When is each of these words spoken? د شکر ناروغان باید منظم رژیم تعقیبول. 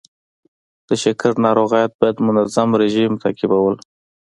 د 0.87 0.89
شکر 1.03 1.31
ناروغان 1.45 1.87
باید 1.99 2.17
منظم 2.27 2.69
رژیم 2.81 3.11
تعقیبول. 3.23 3.75